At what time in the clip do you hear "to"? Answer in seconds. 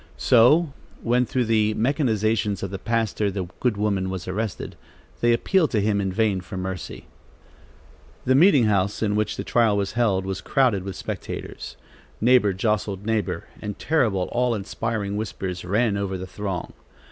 5.69-5.79